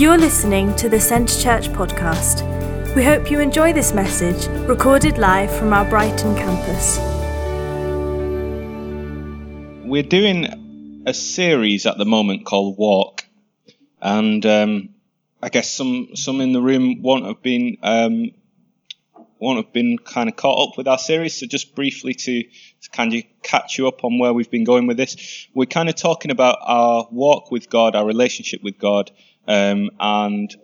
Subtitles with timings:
[0.00, 2.96] You're listening to the Centre Church podcast.
[2.96, 6.98] We hope you enjoy this message, recorded live from our Brighton campus.
[9.86, 13.26] We're doing a series at the moment called Walk,
[14.00, 14.88] and um,
[15.42, 18.30] I guess some some in the room won't have been um,
[19.38, 21.38] won't have been kind of caught up with our series.
[21.38, 24.86] So just briefly to, to kind of catch you up on where we've been going
[24.86, 29.10] with this, we're kind of talking about our walk with God, our relationship with God,
[29.46, 30.54] um, and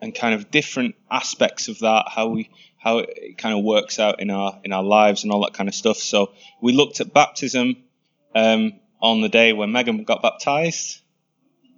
[0.00, 4.20] and kind of different aspects of that, how we how it kind of works out
[4.20, 5.96] in our in our lives and all that kind of stuff.
[5.96, 7.76] So we looked at baptism
[8.34, 11.00] um, on the day when Megan got baptized.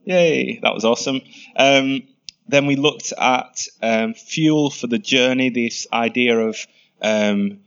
[0.04, 1.20] Yay, that was awesome.
[1.56, 2.02] Um,
[2.48, 6.56] then we looked at um, fuel for the journey, this idea of
[7.02, 7.60] um,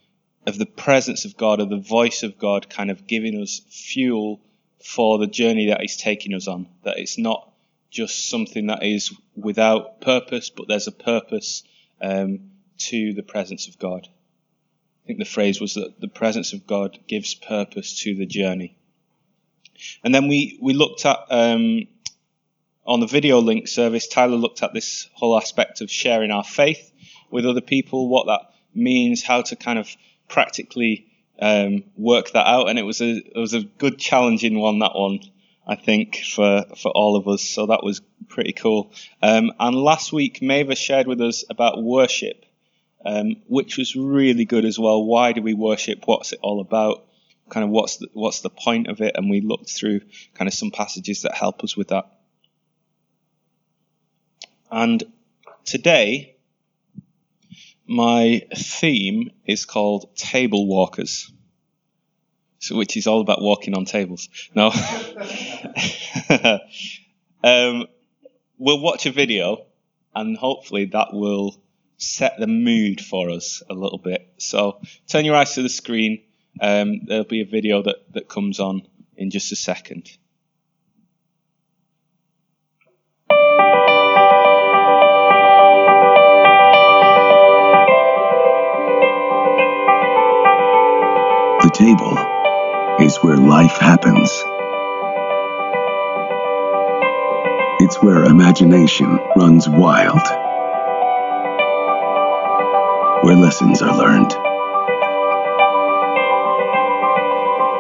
[0.46, 4.42] of the presence of God, or the voice of God, kind of giving us fuel
[4.84, 6.68] for the journey that He's taking us on.
[6.84, 7.49] That it's not
[7.90, 11.64] just something that is without purpose, but there's a purpose
[12.02, 14.08] um, to the presence of God.
[15.04, 18.78] I think the phrase was that the presence of God gives purpose to the journey.
[20.04, 21.88] And then we we looked at um,
[22.86, 26.92] on the video link service, Tyler looked at this whole aspect of sharing our faith
[27.30, 29.88] with other people, what that means, how to kind of
[30.28, 31.08] practically
[31.40, 32.70] um, work that out.
[32.70, 35.20] And it was a it was a good challenging one that one,
[35.70, 37.44] I think, for for all of us.
[37.44, 38.92] So that was pretty cool.
[39.22, 42.44] Um, and last week, Mavis shared with us about worship,
[43.06, 45.06] um, which was really good as well.
[45.06, 46.00] Why do we worship?
[46.06, 47.06] What's it all about?
[47.50, 49.16] Kind of what's the, what's the point of it?
[49.16, 50.02] And we looked through
[50.34, 52.06] kind of some passages that help us with that.
[54.72, 55.04] And
[55.66, 56.36] today,
[57.86, 61.32] my theme is called Table Walkers,
[62.60, 64.30] so which is all about walking on tables.
[64.54, 64.68] No.
[67.44, 67.88] um,
[68.58, 69.66] we'll watch a video,
[70.14, 71.56] and hopefully that will
[71.98, 74.28] set the mood for us a little bit.
[74.38, 76.24] So turn your eyes to the screen.
[76.62, 78.84] Um, there'll be a video that, that comes on
[79.16, 80.10] in just a second.
[91.62, 92.29] The table
[93.02, 94.30] is where life happens.
[97.82, 100.22] It's where imagination runs wild.
[103.24, 104.34] Where lessons are learned.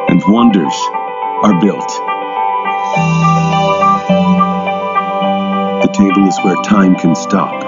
[0.10, 0.74] And wonders
[1.44, 1.90] are built.
[5.84, 7.62] The table is where time can stop.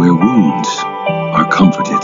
[0.00, 2.00] Where wounds are comforted.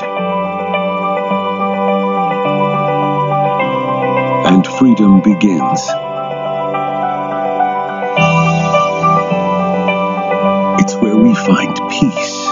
[4.78, 5.80] Freedom begins.
[10.80, 12.48] It's where we find peace.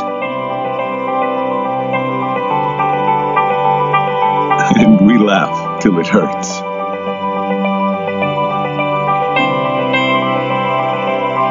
[4.76, 6.60] And we laugh till it hurts.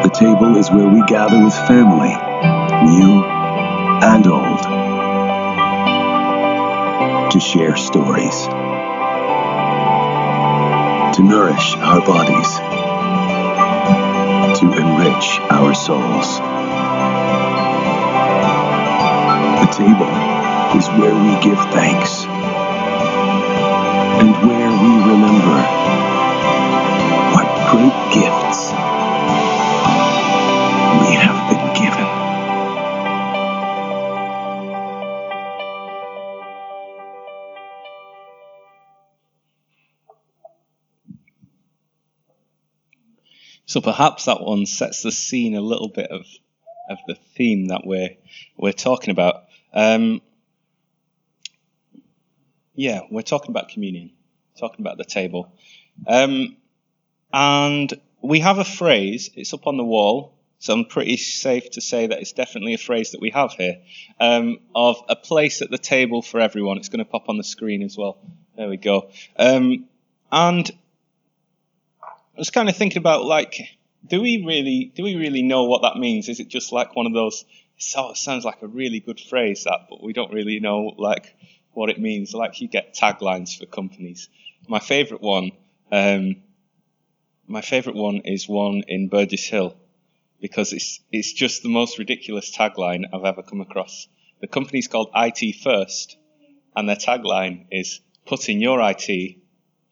[0.04, 2.16] The table is where we gather with family,
[2.86, 3.24] new
[4.02, 4.64] and old,
[7.32, 8.48] to share stories
[11.20, 12.50] to nourish our bodies,
[14.58, 16.40] to enrich our souls.
[19.60, 20.16] The table
[20.80, 22.24] is where we give thanks
[24.22, 25.60] and where we remember
[27.36, 28.72] what great gifts
[31.02, 31.39] we have
[43.70, 46.26] So perhaps that one sets the scene a little bit of
[46.90, 48.18] of the theme that we're
[48.58, 49.44] we're talking about.
[49.72, 50.24] Um,
[52.74, 54.10] yeah, we're talking about communion,
[54.60, 55.54] talking about the table,
[56.08, 56.58] um,
[57.32, 57.94] and
[58.24, 59.30] we have a phrase.
[59.36, 62.80] It's up on the wall, so I'm pretty safe to say that it's definitely a
[62.80, 63.84] phrase that we have here
[64.20, 66.78] um, of a place at the table for everyone.
[66.78, 68.18] It's going to pop on the screen as well.
[68.58, 69.12] There we go.
[69.38, 69.86] Um,
[70.32, 70.72] and
[72.40, 73.60] was kind of thinking about like,
[74.08, 76.30] do we really do we really know what that means?
[76.30, 77.46] Is it just like one of those?
[77.78, 81.36] It sounds like a really good phrase that, but we don't really know like
[81.74, 82.34] what it means.
[82.34, 84.30] Like you get taglines for companies.
[84.68, 85.52] My favourite one,
[85.92, 86.38] um,
[87.48, 89.76] my favourite one is one in Burgess Hill
[90.42, 94.08] because it's it's just the most ridiculous tagline I've ever come across.
[94.40, 96.18] The company's called IT First,
[96.76, 99.40] and their tagline is "Putting your IT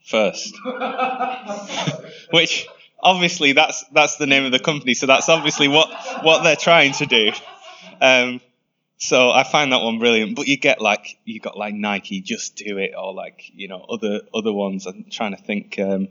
[0.08, 0.58] first.
[2.32, 2.68] Which
[3.00, 5.90] obviously that's that's the name of the company, so that's obviously what
[6.24, 7.32] what they're trying to do.
[8.02, 8.42] Um,
[8.98, 10.36] so I find that one brilliant.
[10.36, 13.86] But you get like you got like Nike, just do it, or like you know
[13.90, 14.88] other other ones.
[14.88, 15.80] I'm trying to think.
[15.80, 16.10] Um,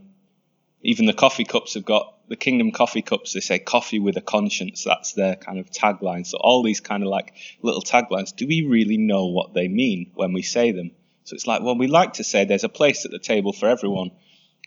[0.83, 3.33] even the coffee cups have got the Kingdom coffee cups.
[3.33, 4.85] They say coffee with a conscience.
[4.85, 6.25] That's their kind of tagline.
[6.25, 8.37] So all these kind of like little taglines.
[8.37, 10.93] Do we really know what they mean when we say them?
[11.27, 13.69] So it's like, well, we like to say there's a place at the table for
[13.69, 14.13] everyone.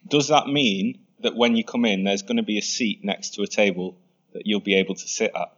[0.06, 3.36] Does that mean that when you come in, there's going to be a seat next
[3.36, 3.98] to a table
[4.34, 5.54] that you'll be able to sit at?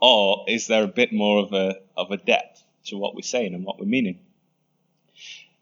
[0.00, 3.52] Or is there a bit more of a, of a depth to what we're saying
[3.54, 4.20] and what we're meaning?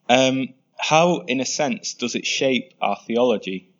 [0.08, 3.74] Um, how, in a sense, does it shape our theology?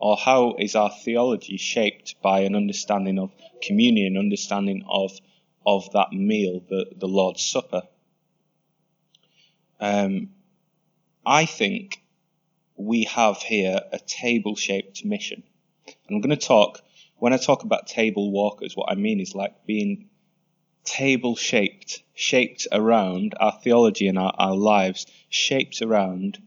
[0.00, 3.30] Or how is our theology shaped by an understanding of
[3.62, 5.12] communion, understanding of,
[5.64, 7.82] of that meal, the, the Lord's Supper?
[9.80, 10.30] Um,
[11.24, 12.02] I think
[12.76, 15.42] we have here a table shaped mission.
[15.86, 16.80] And I'm going to talk,
[17.16, 20.08] when I talk about table walkers, what I mean is like being
[20.84, 26.38] table shaped, shaped around our theology and our, our lives, shaped around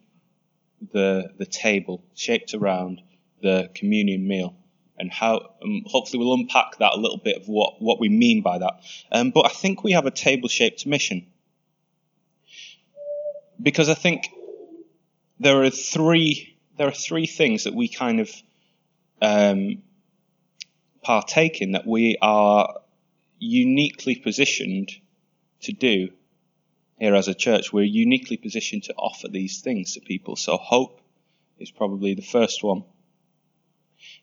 [0.94, 3.02] the, the table, shaped around
[3.42, 4.56] the communion meal.
[4.98, 8.42] And how, um, hopefully, we'll unpack that a little bit of what, what we mean
[8.42, 8.82] by that.
[9.12, 11.26] Um, but I think we have a table shaped mission.
[13.62, 14.30] Because I think
[15.40, 18.32] there are three there are three things that we kind of
[19.22, 19.84] um,
[21.04, 22.80] partake in that we are
[23.38, 24.90] uniquely positioned
[25.62, 26.10] to do
[27.00, 27.74] here as a church.
[27.74, 30.38] We're uniquely positioned to offer these things to people.
[30.38, 31.02] So hope
[31.58, 32.86] is probably the first one,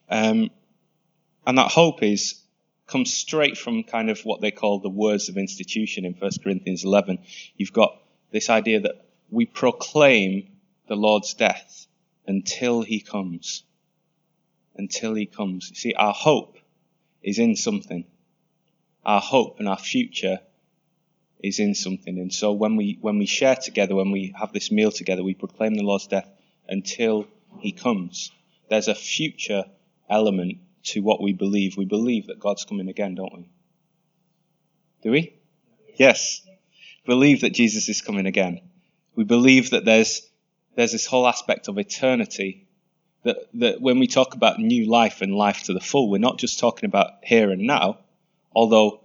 [0.09, 0.51] um,
[1.47, 2.41] and that hope is
[2.87, 6.85] comes straight from kind of what they call the words of institution in 1 Corinthians
[6.85, 7.19] 11.
[7.57, 8.01] You've got
[8.31, 10.49] this idea that we proclaim
[10.89, 11.87] the Lord's death
[12.27, 13.65] until he comes.
[14.77, 15.71] Until he comes.
[15.71, 16.59] You see, our hope
[17.23, 18.05] is in something.
[19.05, 20.41] Our hope and our future
[21.43, 22.19] is in something.
[22.19, 25.35] And so when we, when we share together, when we have this meal together, we
[25.35, 26.29] proclaim the Lord's death
[26.69, 27.27] until
[27.61, 28.33] he comes.
[28.69, 29.65] There's a future
[30.09, 31.77] element to what we believe.
[31.77, 33.49] We believe that God's coming again, don't we?
[35.03, 35.35] Do we?
[35.97, 36.43] Yes.
[37.05, 38.61] Believe that Jesus is coming again.
[39.17, 40.23] We believe that there's
[40.77, 42.67] there's this whole aspect of eternity
[43.25, 46.39] that, that when we talk about new life and life to the full, we're not
[46.39, 47.99] just talking about here and now,
[48.55, 49.01] although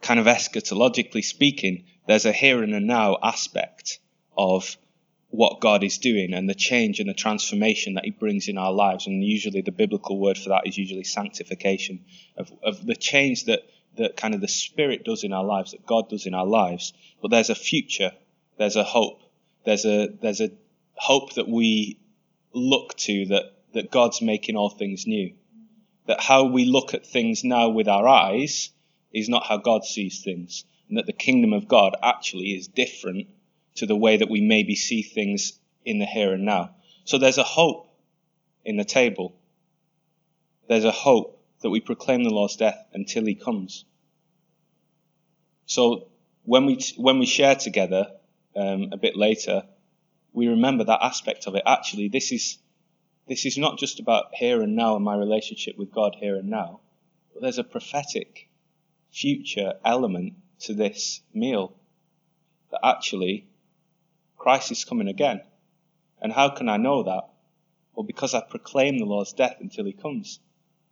[0.00, 3.98] kind of eschatologically speaking, there's a here and a now aspect
[4.38, 4.76] of
[5.30, 8.72] what God is doing and the change and the transformation that He brings in our
[8.72, 9.06] lives.
[9.06, 12.04] And usually the biblical word for that is usually sanctification,
[12.36, 13.62] of, of the change that,
[13.98, 16.92] that kind of the Spirit does in our lives, that God does in our lives.
[17.20, 18.12] But there's a future,
[18.58, 19.22] there's a hope,
[19.64, 20.50] there's a there's a
[20.94, 21.98] hope that we
[22.52, 23.44] look to that
[23.74, 25.34] that God's making all things new.
[26.06, 28.70] That how we look at things now with our eyes
[29.12, 33.28] is not how God sees things, and that the kingdom of God actually is different
[33.76, 36.74] to the way that we maybe see things in the here and now.
[37.04, 37.88] So there's a hope
[38.64, 39.36] in the table.
[40.68, 43.84] There's a hope that we proclaim the Lord's death until he comes.
[45.66, 46.08] So
[46.44, 48.08] when we when we share together,
[48.56, 49.64] um, a bit later,
[50.32, 51.62] we remember that aspect of it.
[51.66, 52.58] Actually, this is
[53.28, 56.48] this is not just about here and now and my relationship with God here and
[56.48, 56.80] now,
[57.32, 58.48] but there's a prophetic
[59.10, 61.74] future element to this meal
[62.70, 63.46] that actually
[64.36, 65.40] Christ is coming again.
[66.20, 67.24] And how can I know that?
[67.94, 70.38] Well, because I proclaim the Lord's death until he comes.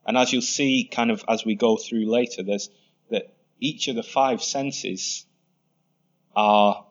[0.07, 2.69] And as you'll see kind of as we go through later, there's
[3.11, 5.25] that each of the five senses
[6.35, 6.85] are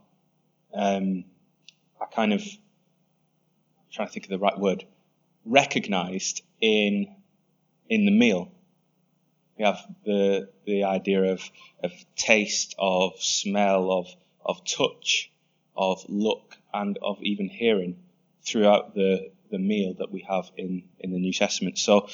[0.74, 1.25] um,
[2.00, 4.86] are kind of I'm trying to think of the right word
[5.46, 7.08] recognized in
[7.89, 8.51] in the meal.
[9.58, 11.42] We have the the idea of
[11.84, 14.08] of taste, of smell, of
[14.44, 15.32] of touch,
[15.75, 17.98] of look, and of even hearing
[18.44, 21.77] throughout the the meal that we have in in the New Testament.
[21.77, 22.10] So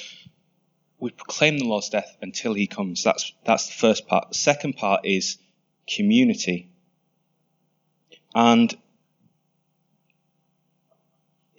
[1.00, 3.04] we proclaim the Lord's death until He comes.
[3.04, 4.30] That's that's the first part.
[4.30, 5.38] The second part is
[5.88, 6.70] community.
[8.36, 8.76] And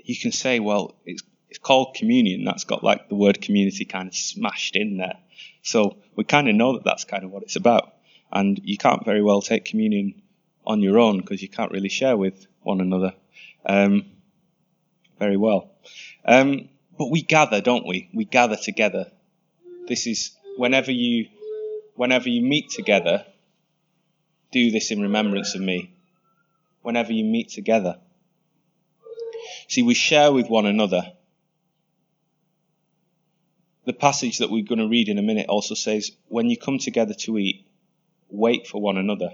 [0.05, 2.45] you can say, well, it's, it's called communion.
[2.45, 5.19] That's got like the word community kind of smashed in there.
[5.63, 7.95] So we kind of know that that's kind of what it's about.
[8.33, 10.23] And you can't very well take communion
[10.67, 13.15] on your own because you can't really share with one another
[13.67, 14.05] um,
[15.19, 15.71] very well.
[16.25, 18.09] Um, but we gather, don't we?
[18.13, 19.11] We gather together.
[19.89, 21.27] This is whenever you
[21.97, 23.27] whenever you meet together,
[24.53, 25.93] do this in remembrance of me
[26.83, 27.99] whenever you meet together.
[29.69, 31.13] See, we share with one another.
[33.91, 36.79] the passage that we're going to read in a minute also says, when you come
[36.79, 37.67] together to eat,
[38.29, 39.31] wait for one another.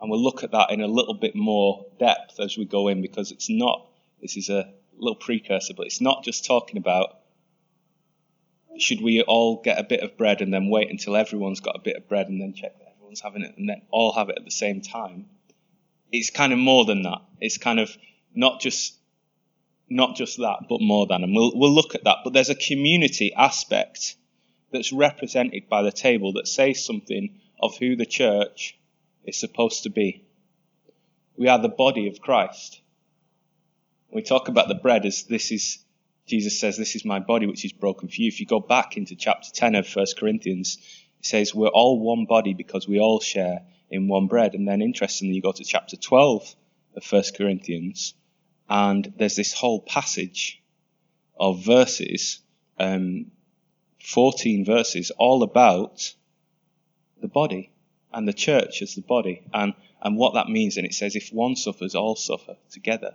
[0.00, 3.00] And we'll look at that in a little bit more depth as we go in
[3.00, 3.86] because it's not,
[4.20, 7.18] this is a little precursor, but it's not just talking about
[8.78, 11.80] should we all get a bit of bread and then wait until everyone's got a
[11.80, 14.38] bit of bread and then check that everyone's having it and then all have it
[14.38, 15.26] at the same time.
[16.12, 17.22] It's kind of more than that.
[17.40, 17.96] It's kind of
[18.34, 18.96] not just
[19.88, 21.24] not just that, but more than.
[21.24, 22.18] And we'll we'll look at that.
[22.24, 24.16] But there's a community aspect
[24.72, 28.78] that's represented by the table that says something of who the church
[29.24, 30.24] is supposed to be.
[31.36, 32.80] We are the body of Christ.
[34.12, 35.78] We talk about the bread as this is
[36.30, 38.28] Jesus says, This is my body which is broken for you.
[38.28, 40.78] If you go back into chapter 10 of First Corinthians,
[41.18, 44.54] it says, We're all one body because we all share in one bread.
[44.54, 46.54] And then interestingly, you go to chapter 12
[46.96, 48.14] of 1 Corinthians,
[48.68, 50.62] and there's this whole passage
[51.38, 52.40] of verses,
[52.78, 53.30] um,
[54.02, 56.14] 14 verses, all about
[57.20, 57.70] the body
[58.12, 60.76] and the church as the body and, and what that means.
[60.76, 63.14] And it says, If one suffers, all suffer together.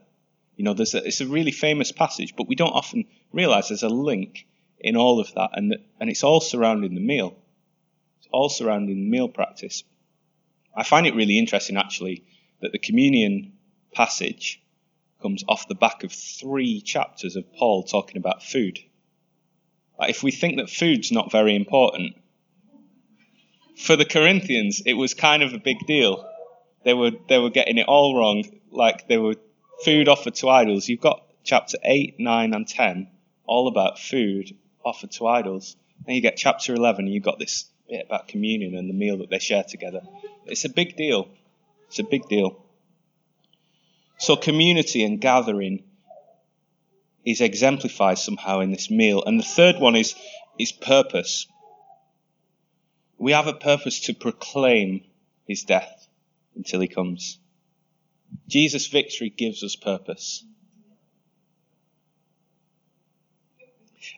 [0.55, 3.83] You know, there's a, it's a really famous passage, but we don't often realize there's
[3.83, 4.47] a link
[4.79, 7.35] in all of that, and and it's all surrounding the meal.
[8.19, 9.83] It's all surrounding meal practice.
[10.75, 12.25] I find it really interesting, actually,
[12.61, 13.53] that the communion
[13.93, 14.61] passage
[15.21, 18.79] comes off the back of three chapters of Paul talking about food.
[19.97, 22.15] Like if we think that food's not very important,
[23.77, 26.29] for the Corinthians, it was kind of a big deal.
[26.83, 28.43] They were they were getting it all wrong.
[28.71, 29.35] Like they were
[29.83, 33.07] food offered to idols, you've got chapter 8, 9, and 10
[33.45, 35.75] all about food offered to idols.
[36.05, 39.17] Then you get chapter 11, and you've got this bit about communion and the meal
[39.17, 40.01] that they share together.
[40.45, 41.29] It's a big deal.
[41.87, 42.63] It's a big deal.
[44.17, 45.83] So, community and gathering
[47.25, 49.23] is exemplified somehow in this meal.
[49.25, 50.15] And the third one is,
[50.59, 51.47] is purpose.
[53.17, 55.01] We have a purpose to proclaim
[55.47, 56.07] his death
[56.55, 57.39] until he comes.
[58.47, 60.43] Jesus' victory gives us purpose.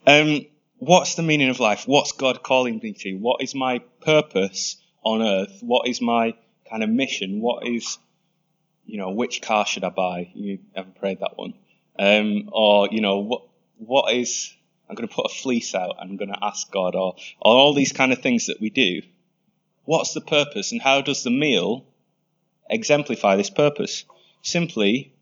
[0.06, 0.46] Um,
[0.78, 1.88] what's the meaning of life?
[1.88, 3.16] What's God calling me to?
[3.16, 5.60] What is my purpose on earth?
[5.62, 6.36] What is my
[6.70, 7.42] kind of mission?
[7.42, 7.98] What is,
[8.86, 10.30] you know, which car should I buy?
[10.34, 11.54] You ever prayed that one?
[12.00, 13.44] Um, or, you know, what,
[13.78, 14.54] what is,
[14.90, 17.56] I'm going to put a fleece out and I'm going to ask God, or, or
[17.56, 19.02] all these kind of things that we do.
[19.86, 21.86] What's the purpose and how does the meal
[22.70, 24.06] exemplify this purpose.
[24.42, 25.14] Simply,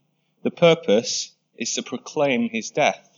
[0.44, 3.10] the purpose is to proclaim his death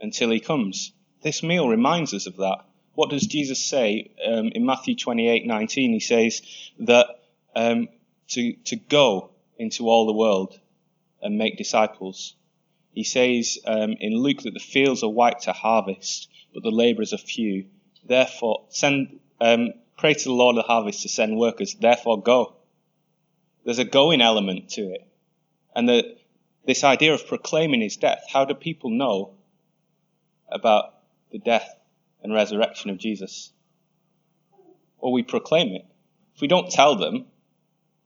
[0.00, 0.92] until he comes.
[1.22, 2.64] This meal reminds us of that.
[2.94, 5.92] What does Jesus say um, in Matthew 28:19?
[5.92, 6.42] He says
[6.80, 7.06] that
[7.54, 7.88] um,
[8.28, 10.58] to to go into all the world
[11.20, 12.34] and make disciples.
[12.92, 17.12] He says um, in Luke that the fields are white to harvest, but the labourers
[17.12, 17.66] are few.
[18.04, 21.74] Therefore, send um, pray to the Lord of the harvest to send workers.
[21.74, 22.56] Therefore, go.
[23.64, 25.06] There's a going element to it.
[25.74, 26.16] And the,
[26.66, 29.34] this idea of proclaiming his death, how do people know
[30.48, 30.94] about
[31.32, 31.68] the death
[32.22, 33.52] and resurrection of Jesus?
[34.98, 35.84] Or we proclaim it.
[36.34, 37.26] If we don't tell them,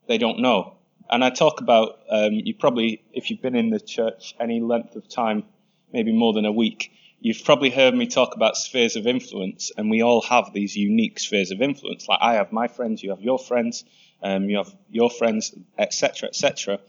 [0.06, 0.76] they don't know.
[1.10, 4.96] And I talk about, um, you probably, if you've been in the church any length
[4.96, 5.44] of time,
[5.92, 9.90] maybe more than a week, you've probably heard me talk about spheres of influence, and
[9.90, 12.08] we all have these unique spheres of influence.
[12.08, 13.84] Like I have my friends, you have your friends,
[14.22, 16.80] um, you have your friends, etc., etc.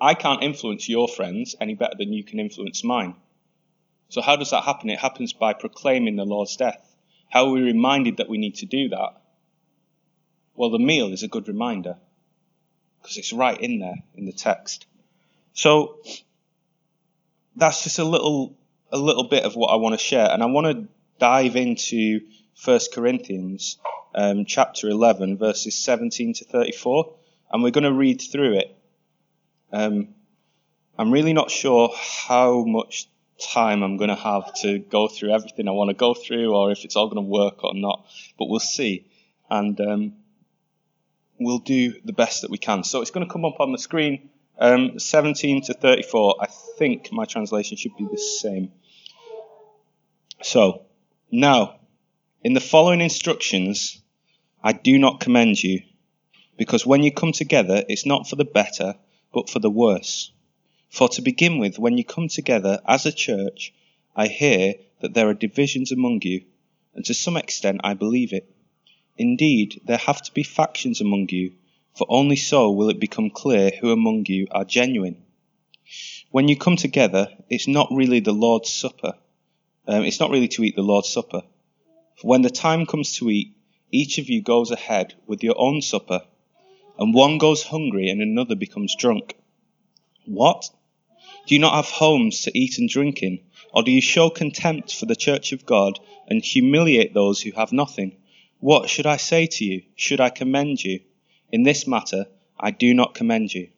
[0.00, 3.16] I can't influence your friends any better than you can influence mine.
[4.08, 4.90] So how does that happen?
[4.90, 6.96] It happens by proclaiming the Lord's death.
[7.30, 9.20] How are we reminded that we need to do that?
[10.54, 11.96] Well, the meal is a good reminder
[13.00, 14.86] because it's right in there in the text.
[15.52, 16.00] So
[17.56, 18.56] that's just a little
[18.90, 20.88] a little bit of what I want to share, and I want to
[21.18, 22.20] dive into
[22.54, 23.76] First Corinthians
[24.14, 27.14] um, chapter 11, verses 17 to 34,
[27.50, 28.76] and we're going to read through it.
[29.70, 30.14] Um,
[30.98, 31.92] I'm really not sure
[32.26, 33.08] how much
[33.38, 36.70] time I'm going to have to go through everything I want to go through, or
[36.70, 38.06] if it's all going to work or not,
[38.38, 39.06] but we'll see.
[39.50, 40.12] And um,
[41.38, 42.84] we'll do the best that we can.
[42.84, 44.30] So it's going to come up on the screen.
[44.58, 46.36] Um, 17 to 34.
[46.40, 46.46] I
[46.78, 48.72] think my translation should be the same.
[50.42, 50.82] So,
[51.30, 51.80] now,
[52.42, 54.00] in the following instructions,
[54.62, 55.82] I do not commend you,
[56.56, 58.94] because when you come together, it's not for the better,
[59.32, 60.32] but for the worse.
[60.90, 63.72] For to begin with, when you come together as a church,
[64.16, 66.44] I hear that there are divisions among you,
[66.94, 68.52] and to some extent I believe it.
[69.16, 71.52] Indeed, there have to be factions among you,
[71.94, 75.22] for only so will it become clear who among you are genuine.
[76.30, 79.14] When you come together, it's not really the Lord's Supper
[79.88, 81.42] Um, it's not really to eat the Lord's Supper.
[82.16, 83.54] For when the time comes to eat,
[83.90, 86.20] each of you goes ahead with your own supper,
[86.98, 89.34] and one goes hungry and another becomes drunk.
[90.26, 90.68] What?
[91.48, 93.40] Do you not have homes to eat and drink in?
[93.72, 97.72] Or do you show contempt for the church of God and humiliate those who have
[97.72, 98.16] nothing?
[98.60, 99.82] What should I say to you?
[99.96, 101.00] Should I commend you?
[101.50, 102.26] In this matter,
[102.60, 103.68] I do not commend you.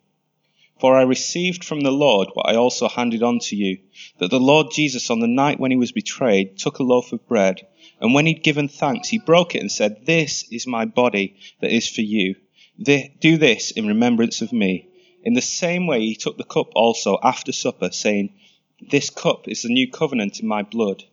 [0.80, 3.78] For I received from the Lord what I also handed on to you,
[4.18, 7.28] that the Lord Jesus, on the night when he was betrayed, took a loaf of
[7.28, 7.64] bread,
[8.00, 11.70] and when he'd given thanks, he broke it and said, This is my body that
[11.70, 12.34] is for you.
[12.82, 14.88] Do this in remembrance of me.
[15.22, 18.32] In the same way, he took the cup also after supper, saying,
[18.80, 21.04] This cup is the new covenant in my blood.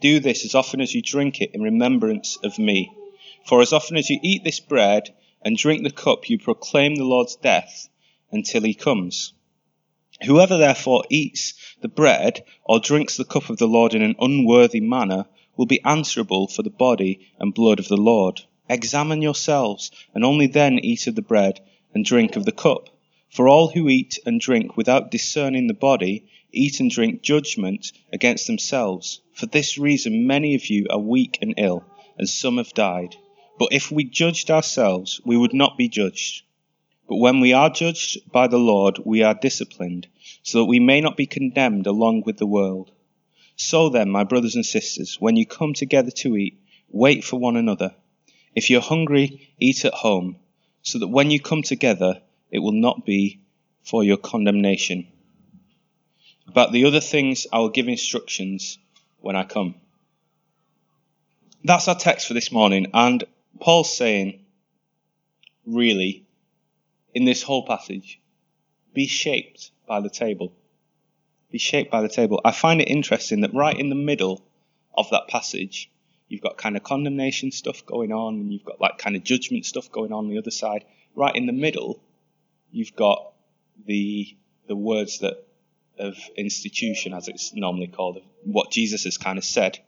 [0.00, 2.92] Do this as often as you drink it in remembrance of me.
[3.46, 7.04] For as often as you eat this bread and drink the cup, you proclaim the
[7.04, 7.88] Lord's death
[8.30, 9.32] until he comes.
[10.24, 14.80] Whoever therefore eats the bread or drinks the cup of the Lord in an unworthy
[14.80, 18.42] manner will be answerable for the body and blood of the Lord.
[18.68, 21.60] Examine yourselves, and only then eat of the bread
[21.94, 22.90] and drink of the cup.
[23.30, 28.46] For all who eat and drink without discerning the body eat and drink judgment against
[28.46, 29.20] themselves.
[29.32, 31.84] For this reason many of you are weak and ill,
[32.16, 33.16] and some have died.
[33.58, 36.44] But if we judged ourselves, we would not be judged.
[37.08, 40.08] But when we are judged by the Lord, we are disciplined,
[40.42, 42.90] so that we may not be condemned along with the world.
[43.56, 47.56] So then, my brothers and sisters, when you come together to eat, wait for one
[47.56, 47.94] another.
[48.54, 50.36] If you're hungry, eat at home,
[50.82, 53.40] so that when you come together, it will not be
[53.82, 55.06] for your condemnation.
[56.48, 58.78] About the other things, I will give instructions
[59.20, 59.74] when I come.
[61.64, 63.24] That's our text for this morning, and
[63.60, 64.44] Paul's saying,
[65.66, 66.24] really,
[67.14, 68.20] in this whole passage,
[68.94, 70.52] be shaped by the table.
[71.50, 72.40] Be shaped by the table.
[72.44, 74.44] I find it interesting that right in the middle
[74.96, 75.90] of that passage,
[76.28, 79.66] you've got kind of condemnation stuff going on, and you've got like kind of judgment
[79.66, 80.84] stuff going on, on the other side.
[81.14, 82.00] Right in the middle,
[82.70, 83.32] you've got
[83.86, 85.46] the the words that
[85.98, 89.78] of institution, as it's normally called, what Jesus has kind of said.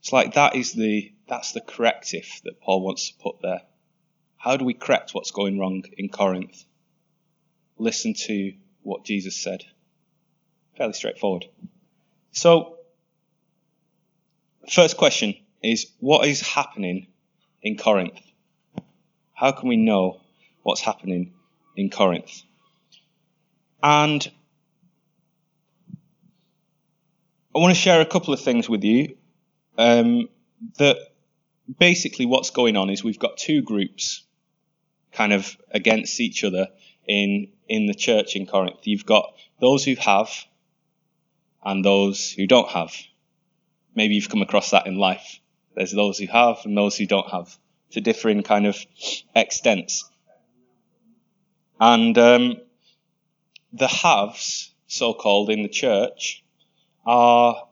[0.00, 3.62] It's like that is the that's the corrective that Paul wants to put there.
[4.36, 6.64] How do we correct what's going wrong in Corinth?
[7.78, 9.64] Listen to what Jesus said.
[10.76, 11.46] Fairly straightforward.
[12.32, 12.78] So,
[14.70, 17.08] first question is what is happening
[17.62, 18.20] in Corinth?
[19.34, 20.20] How can we know
[20.70, 21.32] what's happening
[21.76, 22.42] in Corinth?
[23.82, 24.30] And
[27.52, 29.16] I want to share a couple of things with you
[29.76, 30.28] um,
[30.78, 30.96] that
[31.76, 34.22] basically what's going on is we've got two groups
[35.10, 36.68] kind of against each other
[37.04, 38.78] in in the church in Corinth.
[38.84, 40.30] You've got those who have
[41.64, 42.94] and those who don't have.
[43.96, 45.40] Maybe you've come across that in life.
[45.74, 47.58] There's those who have and those who don't have
[47.90, 48.76] to differing kind of
[49.34, 50.08] extents.
[51.80, 52.56] And um,
[53.72, 56.44] the haves, so called in the church,
[57.06, 57.66] are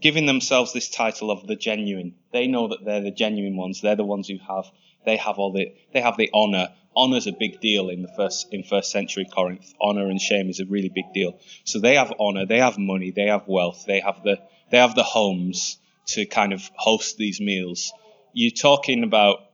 [0.00, 2.14] giving themselves this title of the genuine.
[2.32, 3.80] They know that they're the genuine ones.
[3.80, 4.66] They're the ones who have
[5.04, 6.68] they have all the they have the honor.
[6.96, 9.72] Honor's a big deal in the first in first century Corinth.
[9.80, 11.38] Honor and shame is a really big deal.
[11.64, 14.94] So they have honor, they have money, they have wealth, they have the they have
[14.94, 17.92] the homes to kind of host these meals.
[18.32, 19.45] You're talking about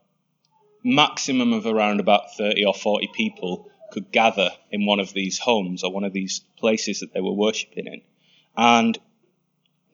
[0.85, 5.85] maximum of around about 30 or 40 people could gather in one of these homes
[5.85, 8.01] or one of these places that they were worshipping in.
[8.57, 8.99] And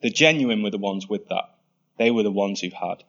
[0.01, 1.55] the genuine were the ones with that.
[1.97, 3.03] They were the ones who had.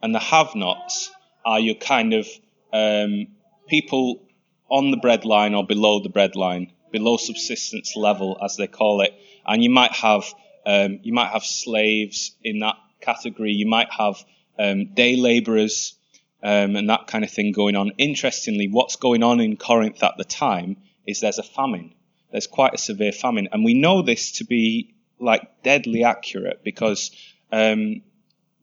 [0.00, 1.10] And the have nots
[1.44, 2.28] are your kind of
[2.72, 3.28] um,
[3.66, 4.22] people
[4.68, 9.12] on the breadline or below the breadline, below subsistence level, as they call it.
[9.44, 10.24] And you might have
[10.64, 13.52] um, you might have slaves in that category.
[13.52, 14.24] You might have
[14.58, 15.96] um, day laborers
[16.42, 17.92] um, and that kind of thing going on.
[17.98, 20.76] Interestingly, what's going on in Corinth at the time
[21.06, 21.94] is there's a famine.
[22.30, 27.10] There's quite a severe famine, and we know this to be like deadly accurate because
[27.52, 28.02] um,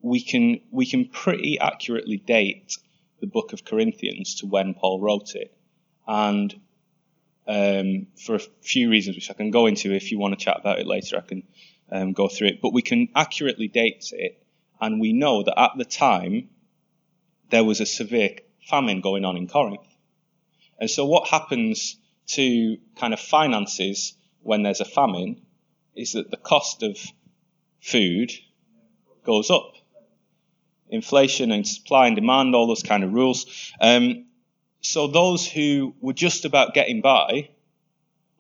[0.02, 2.78] we can we can pretty accurately date
[3.22, 5.56] the book of Corinthians to when Paul wrote it,
[6.08, 6.54] and
[7.48, 10.58] um, for a few reasons which I can go into if you want to chat
[10.60, 11.44] about it later, I can
[11.92, 12.62] um, go through it.
[12.62, 14.44] But we can accurately date it,
[14.82, 16.50] and we know that at the time
[17.50, 19.88] there was a severe famine going on in Corinth,
[20.80, 25.42] and so what happens to kind of finances when there's a famine
[25.96, 26.98] is that the cost of
[27.82, 28.32] food
[29.24, 29.74] goes up.
[30.90, 33.72] Inflation and supply and demand, all those kind of rules.
[33.80, 34.26] Um,
[34.82, 37.50] so those who were just about getting by,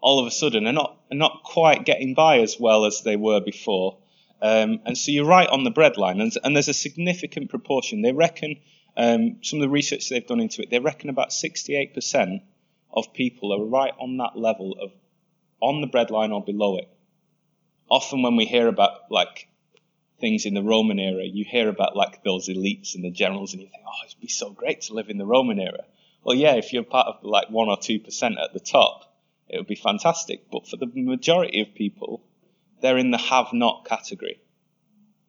[0.01, 3.15] all of a sudden are not are not quite getting by as well as they
[3.15, 3.97] were before.
[4.41, 8.01] Um, and so you're right on the breadline, and, and there's a significant proportion.
[8.01, 8.55] They reckon
[8.99, 10.69] um, some of the research they've done into it.
[10.69, 12.41] They reckon about 68%
[12.91, 14.91] of people are right on that level of
[15.61, 16.89] on the breadline or below it.
[17.89, 19.47] Often when we hear about like
[20.19, 23.61] things in the Roman era, you hear about like those elites and the generals, and
[23.61, 25.85] you think, oh, it'd be so great to live in the Roman era.
[26.25, 29.15] Well, yeah, if you're part of like one or two percent at the top,
[29.47, 30.51] it would be fantastic.
[30.51, 32.21] But for the majority of people,
[32.81, 34.41] they're in the have-not category.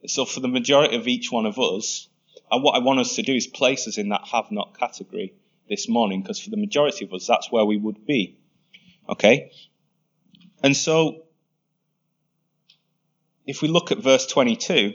[0.06, 2.08] So for the majority of each one of us,
[2.50, 5.34] and what I want us to do is place us in that have-not category
[5.68, 8.38] this morning, because for the majority of us, that's where we would be.
[9.08, 9.52] Okay?
[10.62, 11.22] And so,
[13.46, 14.94] if we look at verse 22,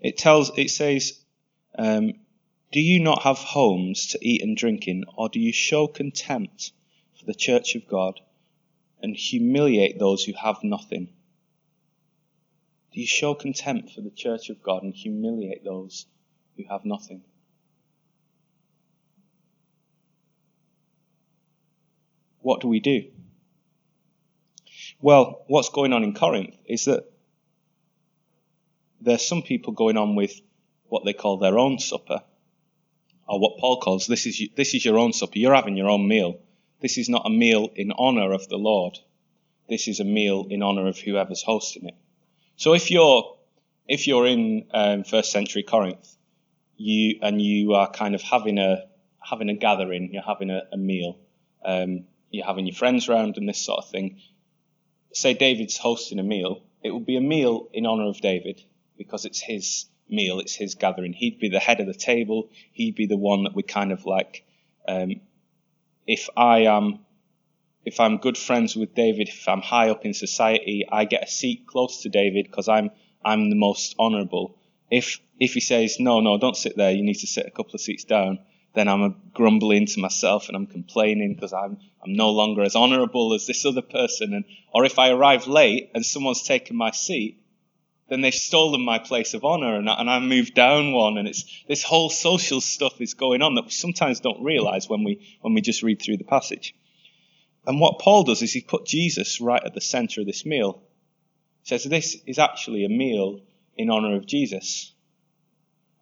[0.00, 1.20] it tells, it says,
[1.78, 2.12] um,
[2.72, 6.72] do you not have homes to eat and drink in, or do you show contempt
[7.18, 8.20] for the church of God
[9.02, 11.08] and humiliate those who have nothing?
[12.92, 16.06] Do you show contempt for the church of God and humiliate those
[16.58, 17.22] who have nothing?
[22.40, 23.04] What do we do?
[25.00, 27.04] Well, what's going on in Corinth is that
[29.00, 30.40] there's some people going on with
[30.88, 32.22] what they call their own supper,
[33.28, 35.38] or what Paul calls this is this is your own supper.
[35.38, 36.40] You're having your own meal.
[36.80, 38.98] This is not a meal in honor of the Lord.
[39.68, 41.94] This is a meal in honor of whoever's hosting it.
[42.56, 43.36] So if you're
[43.86, 46.17] if you're in um, first century Corinth,
[46.78, 48.84] you and you are kind of having a
[49.20, 51.18] having a gathering, you're having a, a meal,
[51.64, 54.20] um, you're having your friends around and this sort of thing.
[55.12, 58.62] Say David's hosting a meal, it would be a meal in honor of David
[58.96, 61.12] because it's his meal, it's his gathering.
[61.12, 62.48] He'd be the head of the table.
[62.72, 64.44] He'd be the one that we kind of like.
[64.86, 65.20] Um,
[66.06, 67.00] if I am,
[67.84, 71.30] if I'm good friends with David, if I'm high up in society, I get a
[71.30, 72.90] seat close to David because I'm
[73.24, 74.56] I'm the most honourable.
[74.90, 77.74] If if he says no, no, don't sit there, you need to sit a couple
[77.74, 78.40] of seats down,
[78.74, 83.34] then I'm grumbling to myself and I'm complaining because I'm I'm no longer as honourable
[83.34, 84.34] as this other person.
[84.34, 87.42] And or if I arrive late and someone's taken my seat,
[88.08, 91.18] then they've stolen my place of honor and, and I moved down one.
[91.18, 95.04] And it's this whole social stuff is going on that we sometimes don't realize when
[95.04, 96.74] we, when we just read through the passage.
[97.66, 100.80] And what Paul does is he put Jesus right at the center of this meal.
[101.64, 103.40] He says this is actually a meal
[103.76, 104.92] in honor of Jesus.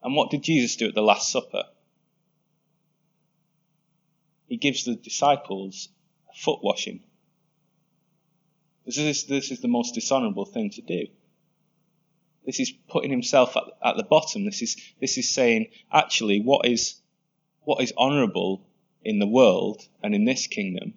[0.07, 1.65] And what did Jesus do at the Last Supper?
[4.47, 5.89] He gives the disciples
[6.31, 7.01] a foot washing.
[8.85, 11.09] This is, this is the most dishonorable thing to do.
[12.45, 14.45] This is putting himself at, at the bottom.
[14.45, 16.95] This is, this is saying, actually, what is,
[17.65, 18.65] what is honorable
[19.03, 20.95] in the world and in this kingdom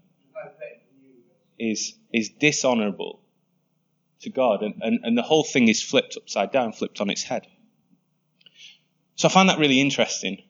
[1.58, 3.22] is, is dishonorable
[4.19, 4.62] to God.
[4.62, 7.48] And, and, and the whole thing is flipped upside down, flipped on its head.
[9.19, 10.41] So I find that really interesting,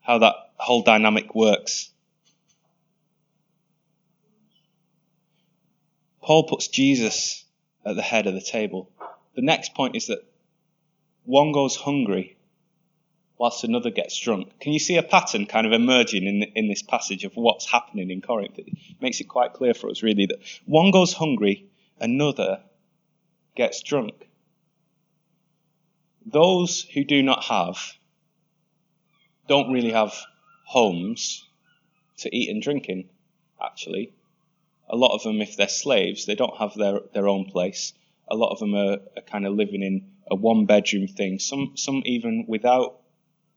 [0.00, 1.90] how that whole dynamic works.
[6.22, 7.44] Paul puts Jesus
[7.84, 8.90] at the head of the table
[9.36, 10.24] the next point is that
[11.24, 12.36] one goes hungry
[13.38, 14.58] whilst another gets drunk.
[14.60, 18.10] Can you see a pattern kind of emerging in, in this passage of what's happening
[18.10, 18.58] in Corinth?
[18.58, 18.68] It
[19.00, 21.66] makes it quite clear for us, really, that one goes hungry,
[22.00, 22.62] another
[23.54, 24.25] gets drunk.
[26.26, 27.78] Those who do not have
[29.48, 30.14] don't really have
[30.64, 31.46] homes
[32.18, 33.08] to eat and drink in,
[33.62, 34.12] actually.
[34.88, 37.92] A lot of them, if they're slaves, they don't have their, their own place
[38.28, 41.38] a lot of them are, are kind of living in a one bedroom thing.
[41.38, 43.00] Some some even without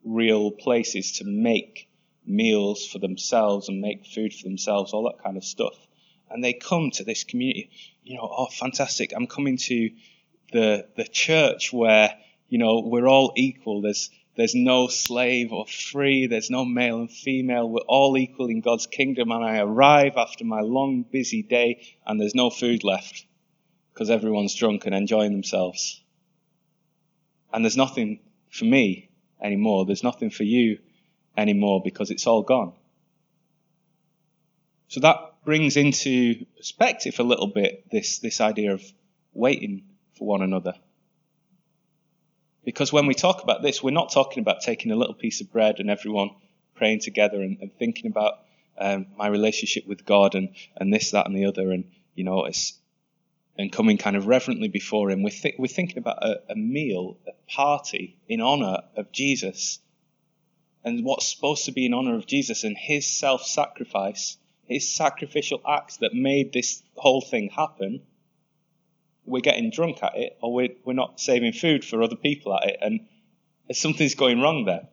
[0.04, 1.90] real places to make
[2.26, 5.76] meals for themselves and make food for themselves, all that kind of stuff.
[6.30, 7.72] And they come to this community,
[8.04, 9.90] you know, oh fantastic, I'm coming to
[10.52, 12.16] the the church where,
[12.50, 13.82] you know, we're all equal.
[13.82, 18.62] There's there's no slave or free, there's no male and female, we're all equal in
[18.62, 23.26] God's kingdom, and I arrive after my long busy day and there's no food left
[23.94, 26.02] because everyone's drunk and enjoying themselves.
[27.52, 29.10] And there's nothing for me
[29.42, 29.86] anymore.
[29.86, 30.80] There's nothing for you
[31.36, 32.72] anymore because it's all gone.
[34.88, 38.84] So that brings into perspective a little bit this, this idea of
[39.34, 39.84] waiting
[40.18, 40.76] for one another.
[42.65, 45.52] Because when we talk about this, we're not talking about taking a little piece of
[45.52, 46.32] bread and everyone
[46.76, 48.34] praying together and, and thinking about
[48.78, 51.72] um, my relationship with God and, and this, that, and the other.
[51.72, 52.74] And, you know, it's,
[53.58, 55.24] and coming kind of reverently before Him.
[55.24, 59.80] We're, th- we're thinking about a, a meal, a party in honor of Jesus
[60.84, 65.62] and what's supposed to be in honor of Jesus and His self sacrifice, His sacrificial
[65.67, 68.02] acts that made this whole thing happen.
[69.30, 72.68] We're getting drunk at it, or we're, we're not saving food for other people at
[72.68, 73.02] it, and
[73.72, 74.88] something's going wrong there.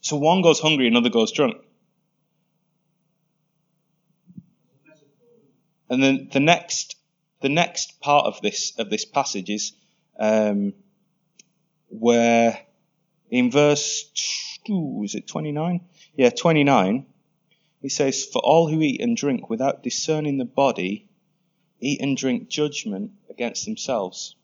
[0.00, 1.56] So one goes hungry, another goes drunk.
[5.88, 6.96] And then the next,
[7.40, 9.72] the next part of this of this passage is
[10.18, 10.72] um,
[11.88, 12.58] where
[13.30, 14.10] in verse
[14.66, 15.82] two, is it twenty nine?
[16.16, 17.06] Yeah, twenty nine.
[17.80, 21.08] He says, "For all who eat and drink without discerning the body,
[21.80, 24.36] eat and drink judgment against themselves."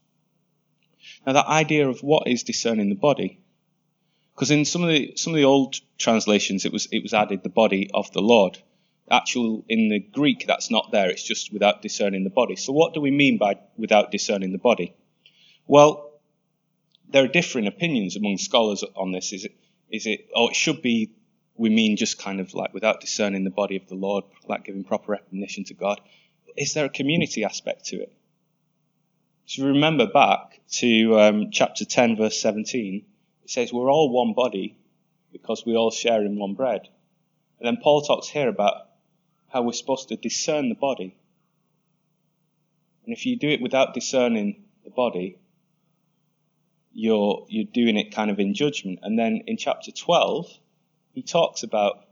[1.27, 3.39] Now, that idea of what is discerning the body,
[4.35, 7.43] because in some of the some of the old translations, it was it was added
[7.43, 8.59] the body of the Lord
[9.11, 11.11] actual in the Greek that's not there.
[11.11, 12.57] It's just without discerning the body.
[12.57, 14.95] So what do we mean by without discerning the body?
[15.67, 16.13] Well,
[17.09, 19.33] there are differing opinions among scholars on this.
[19.33, 19.55] Is it
[19.91, 21.11] is it oh it should be
[21.57, 24.85] we mean just kind of like without discerning the body of the Lord, like giving
[24.85, 26.01] proper recognition to God.
[26.57, 28.13] Is there a community aspect to it?
[29.47, 33.05] So remember back to um, chapter 10, verse 17.
[33.43, 34.77] It says, We're all one body
[35.33, 36.89] because we all share in one bread.
[37.59, 38.89] And then Paul talks here about
[39.49, 41.17] how we're supposed to discern the body.
[43.05, 45.37] And if you do it without discerning the body,
[46.93, 49.01] you're, you're doing it kind of in judgment.
[49.03, 50.47] And then in chapter 12,
[51.13, 52.05] he talks about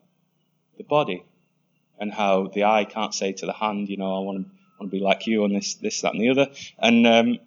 [0.76, 1.24] the body
[1.98, 4.90] and how the eye can't say to the hand, you know, I want to, want
[4.90, 6.48] to be like you on this, this, that, and the other.
[6.78, 7.38] And um,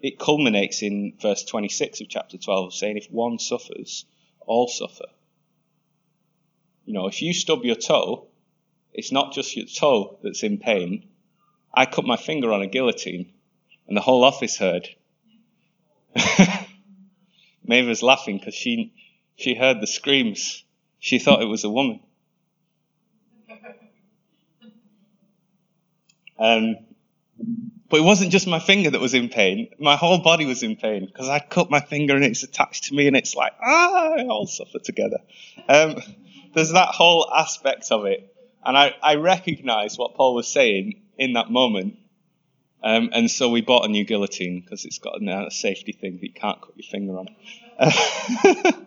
[0.00, 4.04] it culminates in verse 26 of chapter 12, saying, if one suffers,
[4.46, 5.06] all suffer.
[6.84, 8.26] You know, if you stub your toe,
[8.92, 11.08] it's not just your toe that's in pain.
[11.72, 13.32] I cut my finger on a guillotine,
[13.88, 14.88] and the whole office heard.
[17.64, 18.92] Maeve was laughing because she,
[19.36, 20.64] she heard the screams.
[21.00, 22.00] She thought it was a woman.
[26.38, 26.76] Um,
[27.90, 29.68] but it wasn't just my finger that was in pain.
[29.78, 32.94] My whole body was in pain because I cut my finger and it's attached to
[32.94, 35.18] me and it's like, ah, I all suffer together.
[35.68, 35.96] Um,
[36.54, 38.34] there's that whole aspect of it.
[38.64, 39.16] And I, I
[39.98, 41.98] what Paul was saying in that moment.
[42.82, 46.22] Um, and so we bought a new guillotine because it's got a, safety thing that
[46.22, 47.28] you can't cut your finger on.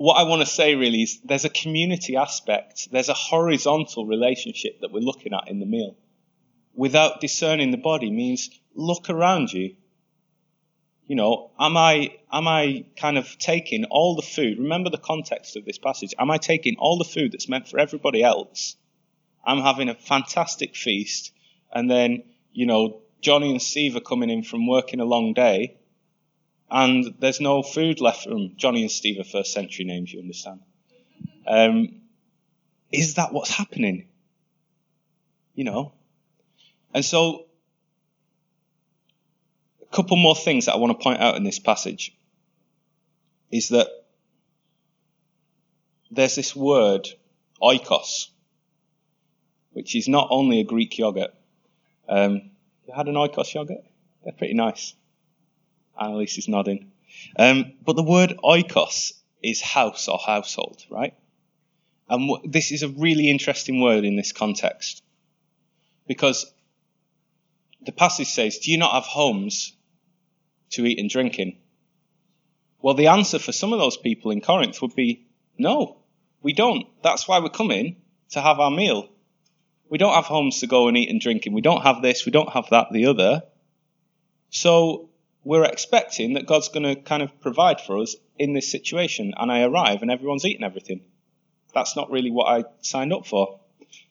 [0.00, 4.80] what I want to say really is there's a community aspect, there's a horizontal relationship
[4.80, 5.94] that we're looking at in the meal.
[6.74, 9.76] Without discerning the body means look around you
[11.10, 14.60] you know, am I, am I kind of taking all the food?
[14.60, 16.14] Remember the context of this passage.
[16.16, 18.76] Am I taking all the food that's meant for everybody else?
[19.44, 21.32] I'm having a fantastic feast,
[21.72, 25.79] and then, you know, Johnny and Steve are coming in from working a long day,
[26.70, 28.52] and there's no food left for them.
[28.56, 30.60] Johnny and Steve are first century names, you understand.
[31.46, 32.00] Um,
[32.92, 34.06] is that what's happening?
[35.54, 35.92] You know?
[36.94, 37.46] And so
[39.82, 42.16] a couple more things that I want to point out in this passage
[43.50, 43.88] is that
[46.10, 47.08] there's this word,
[47.62, 48.28] oikos,
[49.72, 51.32] which is not only a Greek yogurt.
[52.08, 52.50] Um,
[52.86, 53.84] you had an oikos yogurt?
[54.24, 54.94] They're pretty nice.
[56.00, 56.90] Annalise is nodding.
[57.38, 61.14] Um, but the word oikos is house or household, right?
[62.08, 65.02] And this is a really interesting word in this context.
[66.06, 66.52] Because
[67.82, 69.76] the passage says, Do you not have homes
[70.70, 71.56] to eat and drink in?
[72.82, 75.26] Well, the answer for some of those people in Corinth would be
[75.58, 75.98] no,
[76.42, 76.86] we don't.
[77.02, 77.96] That's why we're coming
[78.30, 79.08] to have our meal.
[79.88, 81.52] We don't have homes to go and eat and drink in.
[81.52, 83.42] We don't have this, we don't have that, the other.
[84.48, 85.09] So
[85.42, 89.32] we're expecting that God's going to kind of provide for us in this situation.
[89.36, 91.02] And I arrive and everyone's eating everything.
[91.74, 93.60] That's not really what I signed up for,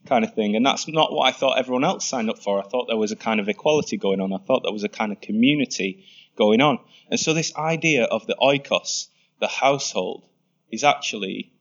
[0.07, 0.55] kind of thing.
[0.55, 2.59] And that's not what I thought everyone else signed up for.
[2.59, 4.33] I thought there was a kind of equality going on.
[4.33, 6.79] I thought there was a kind of community going on.
[7.11, 9.07] And so this idea of the oikos,
[9.39, 10.25] the household,
[10.71, 11.51] is actually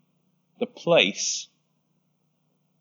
[0.61, 1.49] the place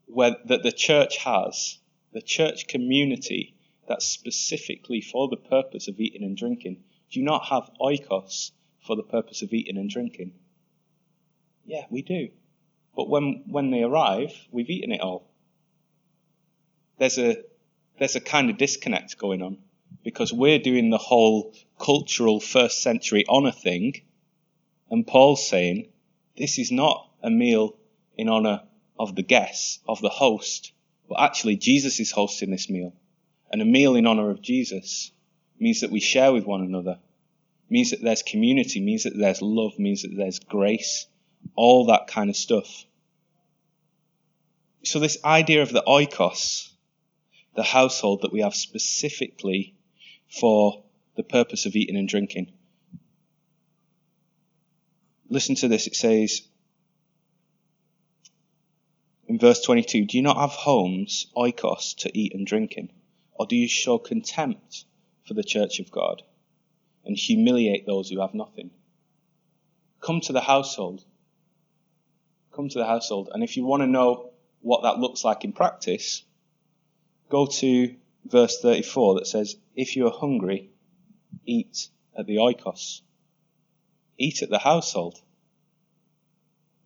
[0.06, 1.80] where that the church has,
[2.14, 3.57] the church community
[3.88, 6.84] that's specifically for the purpose of eating and drinking.
[7.12, 8.52] Do you not have oikos
[8.86, 10.34] for the purpose of eating and drinking?
[11.66, 12.30] Yeah, we do.
[12.96, 15.30] But when, when they arrive, we've eaten it all.
[16.98, 17.38] There's a,
[18.00, 19.60] there's a kind of disconnect going on
[20.04, 24.02] because we're doing the whole cultural first century honor thing.
[24.90, 25.90] And Paul's saying,
[26.38, 27.76] this is not a meal
[28.18, 28.64] in honor
[28.98, 30.72] of the guests, of the host,
[31.08, 32.94] but actually Jesus is hosting this meal.
[33.52, 35.12] And a meal in honor of Jesus
[35.60, 37.00] means that we share with one another,
[37.70, 41.08] means that there's community, means that there's love, means that there's grace,
[41.56, 42.86] all that kind of stuff.
[44.84, 46.70] So this idea of the oikos,
[47.56, 49.76] the household that we have specifically
[50.30, 50.84] for
[51.16, 52.52] the purpose of eating and drinking.
[55.30, 55.88] Listen to this.
[55.88, 56.42] It says
[59.28, 62.90] in verse 22 Do you not have homes, oikos, to eat and drink in?
[63.38, 64.86] Or do you show contempt
[65.26, 66.24] for the church of God
[67.06, 68.72] and humiliate those who have nothing?
[70.02, 71.04] Come to the household.
[72.54, 73.30] Come to the household.
[73.32, 76.24] And if you want to know what that looks like in practice,
[77.30, 77.96] go to
[78.26, 80.72] verse 34 that says, If you are hungry,
[81.46, 83.02] eat at the oikos.
[84.18, 85.22] Eat at the household.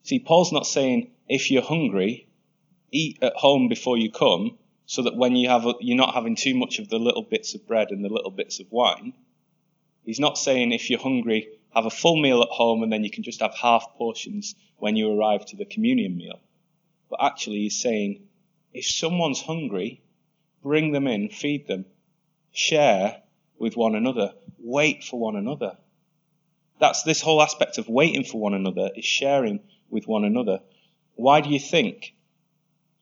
[0.03, 2.27] See, Paul's not saying, if you're hungry,
[2.91, 4.57] eat at home before you come,
[4.91, 7.56] so that when you have, a, you're not having too much of the little bits
[7.56, 9.13] of bread and the little bits of wine.
[10.04, 13.10] He's not saying, if you're hungry, have a full meal at home and then you
[13.10, 16.41] can just have half portions when you arrive to the communion meal.
[17.10, 18.23] But actually, he's saying,
[18.73, 20.01] if someone's hungry,
[20.62, 21.86] bring them in, feed them,
[22.51, 23.21] share
[23.58, 25.77] with one another, wait for one another.
[26.82, 30.60] That's this whole aspect of waiting for one another is sharing with one another.
[31.15, 32.13] Why do you think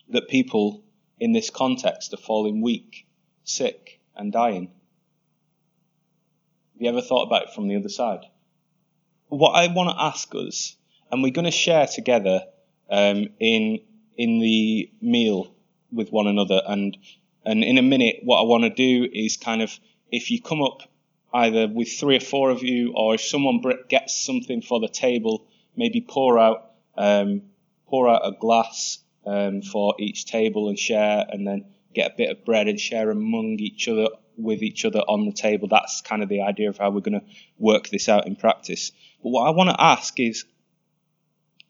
[0.09, 0.83] that people
[1.19, 3.05] in this context of falling weak,
[3.43, 4.71] sick, and dying?
[6.73, 8.25] Have you ever thought about it from the other side?
[9.27, 10.75] What I want to ask us,
[11.11, 12.43] and we're going to share together
[12.89, 13.79] um, in
[14.17, 15.53] in the meal
[15.91, 16.97] with one another, and
[17.45, 19.77] and in a minute, what I want to do is kind of
[20.11, 20.83] if you come up
[21.33, 25.45] either with three or four of you, or if someone gets something for the table,
[25.75, 27.43] maybe pour out um,
[27.87, 32.29] pour out a glass um, for each table and share, and then get a bit
[32.31, 35.67] of bread and share among each other with each other on the table.
[35.67, 37.25] That's kind of the idea of how we're going to
[37.57, 38.91] work this out in practice.
[39.21, 40.45] But what I want to ask is,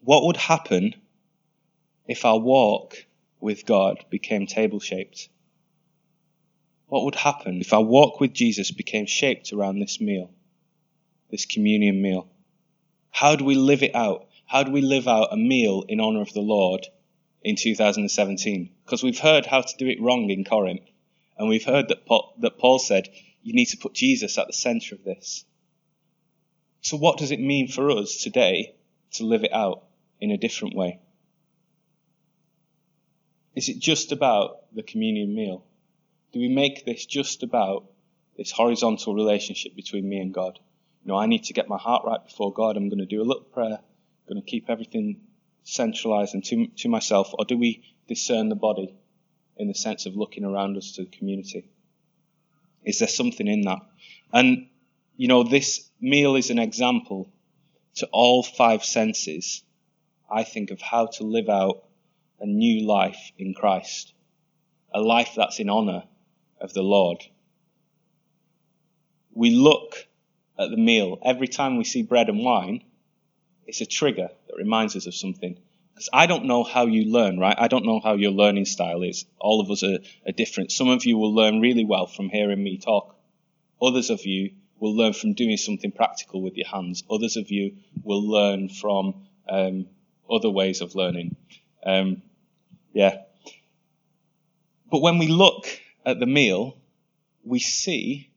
[0.02, 0.96] what would happen
[2.08, 3.06] if our walk
[3.40, 5.30] with God became table shaped?
[6.88, 10.32] What would happen if our walk with Jesus became shaped around this meal,
[11.30, 12.28] this communion meal?
[13.12, 14.28] How do we live it out?
[14.46, 16.88] How do we live out a meal in honor of the Lord
[17.44, 18.70] in 2017?
[18.86, 20.90] Because we've heard how to do it wrong in Corinth,
[21.38, 23.10] and we've heard that Paul, that Paul said
[23.42, 25.46] you need to put Jesus at the center of this.
[26.82, 28.76] So, what does it mean for us today
[29.14, 29.84] to live it out
[30.20, 31.00] in a different way?
[33.56, 35.66] Is it just about the communion meal?
[36.32, 37.86] Do we make this just about
[38.38, 40.60] this horizontal relationship between me and God?
[41.04, 42.78] You know, I need to get my heart right before God.
[42.78, 43.80] I'm going to do a little prayer.
[43.80, 45.22] I'm going to keep everything
[45.64, 47.34] centralized and to, to myself.
[47.34, 48.96] Or do we discern the body
[49.58, 51.70] in the sense of looking around us to the community?
[52.84, 53.80] Is there something in that?
[54.32, 54.68] And,
[55.18, 57.30] you know, this meal is an example
[57.96, 59.64] to all five senses,
[60.32, 61.84] I think, of how to live out
[62.40, 64.14] a new life in Christ.
[64.94, 66.04] A life that's in honor
[66.60, 67.24] of the Lord.
[69.34, 69.96] We look
[70.58, 71.20] at the meal.
[71.24, 72.84] Every time we see bread and wine,
[73.70, 75.56] it's a trigger that reminds us of something.
[75.94, 77.56] Because I don't know how you learn, right?
[77.58, 79.26] I don't know how your learning style is.
[79.40, 80.72] All of us are, are different.
[80.72, 83.16] Some of you will learn really well from hearing me talk.
[83.80, 87.04] Others of you will learn from doing something practical with your hands.
[87.12, 89.86] Others of you will learn from um,
[90.30, 91.36] other ways of learning.
[91.86, 92.24] Um,
[92.92, 93.18] yeah.
[94.90, 95.68] But when we look
[96.08, 96.78] at the meal,
[97.44, 98.32] we see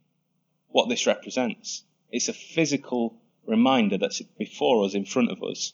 [0.69, 1.85] what this represents.
[2.11, 5.73] It's a physical reminder that's before us, in front of us.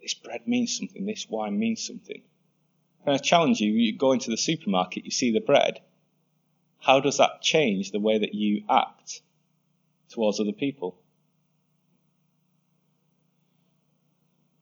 [0.00, 2.22] This bread means something, this wine means something.
[3.04, 3.72] Can I challenge you?
[3.72, 5.80] You go into the supermarket, you see the bread.
[6.80, 9.22] How does that change the way that you act
[10.10, 10.98] towards other people?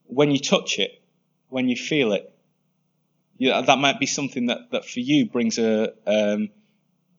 [0.05, 1.01] When you touch it,
[1.49, 2.31] when you feel it,
[3.37, 6.49] yeah, that might be something that, that for you brings a um,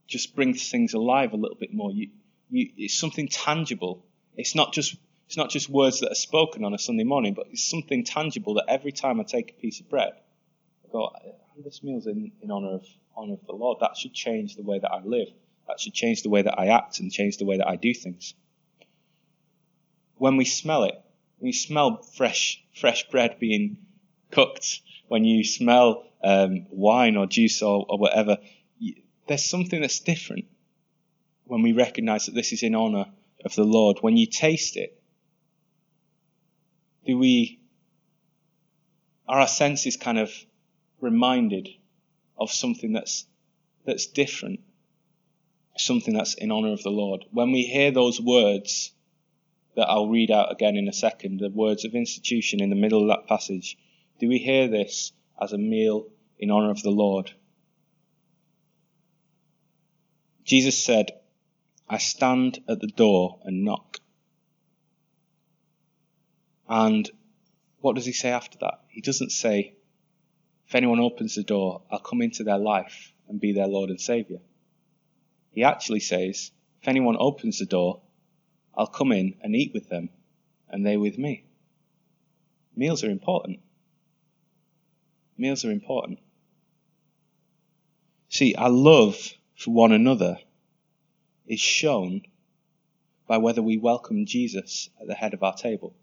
[0.06, 1.90] just brings things alive a little bit more.
[1.90, 2.08] You,
[2.50, 4.04] you, it's something tangible.
[4.36, 4.96] It's not just
[5.26, 8.54] it's not just words that are spoken on a Sunday morning, but it's something tangible
[8.54, 10.12] that every time I take a piece of bread,
[10.84, 11.10] I go,
[11.64, 13.78] this meal's in, in honor of honor of the Lord.
[13.80, 15.28] That should change the way that I live.
[15.66, 17.92] That should change the way that I act and change the way that I do
[17.92, 18.34] things.
[20.16, 20.94] When we smell it,
[21.38, 23.78] when you smell fresh fresh bread being
[24.30, 28.38] cooked, when you smell um, wine or juice or, or whatever,
[29.26, 30.44] there's something that's different
[31.44, 33.06] when we recognize that this is in honor
[33.44, 33.98] of the Lord.
[34.00, 35.00] When you taste it,
[37.06, 37.60] do we,
[39.28, 40.30] are our senses kind of
[41.00, 41.68] reminded
[42.38, 43.24] of something that's,
[43.84, 44.60] that's different,
[45.76, 47.24] something that's in honor of the Lord?
[47.30, 48.92] When we hear those words
[49.76, 53.02] that I'll read out again in a second, the words of institution in the middle
[53.02, 53.76] of that passage,
[54.18, 56.08] do we hear this as a meal
[56.38, 57.30] in honor of the Lord?
[60.44, 61.10] Jesus said,
[61.88, 63.98] I stand at the door and knock.
[66.68, 67.08] And
[67.80, 68.80] what does he say after that?
[68.88, 69.74] He doesn't say,
[70.66, 74.00] if anyone opens the door, I'll come into their life and be their Lord and
[74.00, 74.40] Saviour.
[75.52, 76.50] He actually says,
[76.82, 78.00] if anyone opens the door,
[78.74, 80.10] I'll come in and eat with them
[80.68, 81.44] and they with me.
[82.74, 83.60] Meals are important.
[85.38, 86.18] Meals are important.
[88.28, 89.16] See, our love
[89.54, 90.38] for one another
[91.46, 92.22] is shown
[93.26, 95.94] by whether we welcome Jesus at the head of our table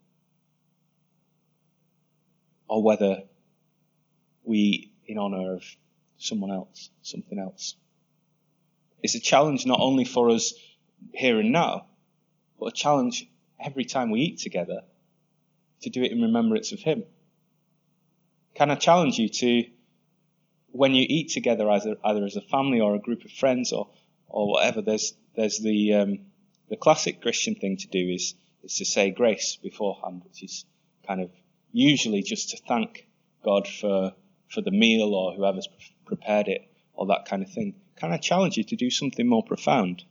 [2.67, 3.23] or whether
[4.43, 5.63] we in honor of
[6.17, 7.75] someone else, something else.
[9.01, 10.53] It's a challenge not only for us
[11.13, 11.87] here and now,
[12.59, 13.27] but a challenge
[13.59, 14.81] every time we eat together
[15.81, 17.03] to do it in remembrance of Him.
[18.55, 19.65] Can I challenge you to,
[20.71, 23.89] when you eat together, either, either as a family or a group of friends or,
[24.27, 26.19] or whatever, there's, there's the, um,
[26.69, 30.65] the classic Christian thing to do is, is to say grace beforehand, which is
[31.07, 31.31] kind of
[31.71, 33.07] usually just to thank
[33.43, 34.13] God for,
[34.49, 35.67] for the meal or whoever's
[36.05, 37.75] prepared it or that kind of thing.
[37.97, 40.03] Can I challenge you to do something more profound?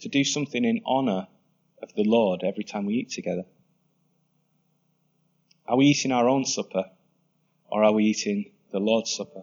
[0.00, 1.26] To do something in honor
[1.82, 3.44] of the Lord every time we eat together?
[5.66, 6.84] Are we eating our own supper
[7.68, 9.42] or are we eating the Lord's Supper?